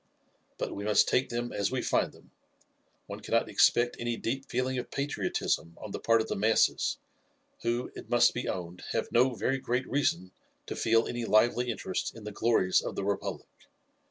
[0.57, 2.31] But we must take them as we find them;
[3.05, 6.97] one cannot expect any deep feeling of patriotism on the part of the masses,
[7.61, 10.31] who, it must be owned, have no very great reason
[10.65, 13.67] to feel any lively interest in the glories of the republic.